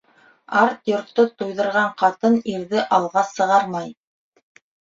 [0.59, 3.97] Арт йортто туйҙырған ҡатын ирҙе алға сығармай.